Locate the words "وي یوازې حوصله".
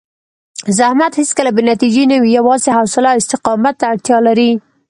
2.21-3.07